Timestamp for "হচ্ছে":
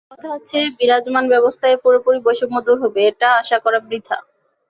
0.33-0.57